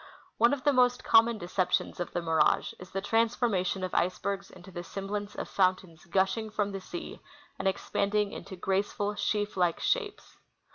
[0.39, 4.71] One of the most common deceptions of the mirage is the transformation of icebergs into
[4.71, 7.21] the semblance of fountains gush ing from the sea
[7.59, 10.37] and expanding into graceful, sheaf like shapes.